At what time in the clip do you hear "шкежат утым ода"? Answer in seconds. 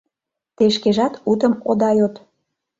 0.75-1.89